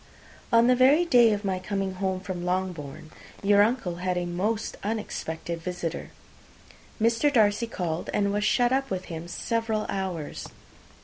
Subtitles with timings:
[0.51, 3.11] On the very day of my coming home from Longbourn,
[3.43, 6.09] your uncle had a most unexpected visitor.
[6.99, 7.31] Mr.
[7.31, 10.47] Darcy called, and was shut up with him several hours.